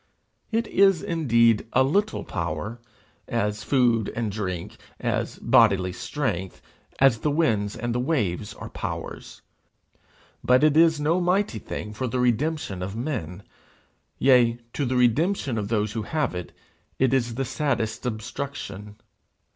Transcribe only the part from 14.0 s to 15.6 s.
yea, to the redemption